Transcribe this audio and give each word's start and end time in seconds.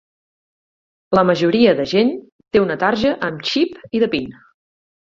La 1.17 1.25
majoria 1.31 1.75
de 1.81 1.87
gent 1.93 2.11
té 2.57 2.65
una 2.65 2.81
tarja 2.87 3.17
amb 3.31 3.49
xip 3.53 3.81
i 4.01 4.07
de 4.07 4.15
pin. 4.17 4.33